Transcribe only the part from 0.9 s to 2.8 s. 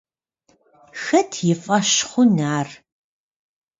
Xet yi f'eş xhun ar?